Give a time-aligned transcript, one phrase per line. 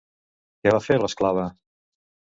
[0.63, 1.47] Què va fer l'esclava?